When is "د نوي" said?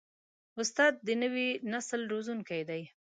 1.05-1.49